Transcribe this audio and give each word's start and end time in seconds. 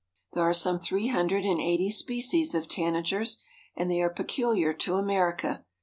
There 0.33 0.41
are 0.41 0.51
some 0.55 0.79
three 0.79 1.09
hundred 1.09 1.45
and 1.45 1.61
eighty 1.61 1.91
species 1.91 2.55
of 2.55 2.67
tanagers, 2.67 3.37
and 3.75 3.87
they 3.87 4.01
are 4.01 4.09
peculiar 4.09 4.73
to 4.73 4.95
America. 4.95 5.63